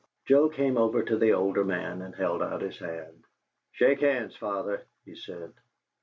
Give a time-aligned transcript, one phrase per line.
[0.25, 3.23] Joe came over to the older man and held out his hand.
[3.73, 5.53] "Shake hands, father," he said.